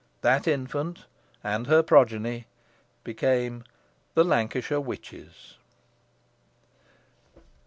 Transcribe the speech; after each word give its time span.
That 0.21 0.47
infant 0.47 1.05
and 1.43 1.67
her 1.67 1.83
progeny 1.83 2.47
became 3.03 3.63
the 4.15 4.23
LANCASHIRE 4.23 4.81
WITCHES. 4.81 5.57